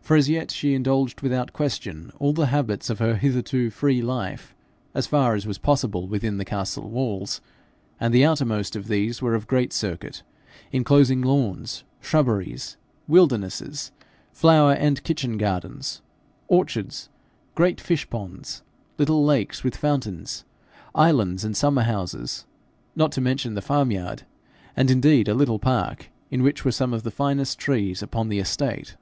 For 0.00 0.16
as 0.16 0.26
yet 0.30 0.50
she 0.50 0.72
indulged 0.72 1.20
without 1.20 1.52
question 1.52 2.12
all 2.18 2.32
the 2.32 2.46
habits 2.46 2.88
of 2.88 2.98
her 2.98 3.16
hitherto 3.16 3.68
free 3.68 4.00
life, 4.00 4.54
as 4.94 5.06
far 5.06 5.34
as 5.34 5.46
was 5.46 5.58
possible 5.58 6.08
within 6.08 6.38
the 6.38 6.46
castle 6.46 6.88
walls, 6.88 7.42
and 8.00 8.14
the 8.14 8.24
outermost 8.24 8.74
of 8.74 8.88
these 8.88 9.20
were 9.20 9.34
of 9.34 9.46
great 9.46 9.74
circuit, 9.74 10.22
enclosing 10.72 11.20
lawns, 11.20 11.84
shrubberies, 12.00 12.78
wildernesses, 13.06 13.92
flower 14.32 14.72
and 14.72 15.02
kitchen 15.04 15.36
gardens, 15.36 16.00
orchards, 16.48 17.10
great 17.54 17.82
fish 17.82 18.08
ponds, 18.08 18.62
little 18.96 19.22
lakes 19.26 19.62
with 19.62 19.76
fountains, 19.76 20.46
islands, 20.94 21.44
and 21.44 21.54
summer 21.54 21.82
houses 21.82 22.46
not 22.96 23.12
to 23.12 23.20
mention 23.20 23.52
the 23.52 23.60
farmyard, 23.60 24.22
and 24.74 24.90
indeed 24.90 25.28
a 25.28 25.34
little 25.34 25.58
park, 25.58 26.08
in 26.30 26.42
which 26.42 26.64
were 26.64 26.72
some 26.72 26.94
of 26.94 27.02
the 27.02 27.10
finest 27.10 27.58
trees 27.58 28.02
upon 28.02 28.30
the 28.30 28.38
estate. 28.38 28.96